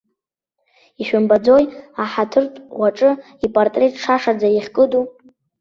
Ишәымбаӡои, 1.01 1.65
аҳаҭыртә 2.01 2.59
ӷәаҿы 2.77 3.11
ипатреҭ 3.45 3.93
шашаӡа 4.03 4.47
иахькыду. 4.51 5.03